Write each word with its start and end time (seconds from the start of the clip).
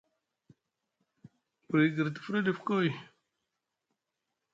Buri 1.67 1.85
gir 1.95 2.07
te 2.13 2.19
fuɗa 2.23 2.39
ɗif 2.45 2.59
kay, 2.67 2.89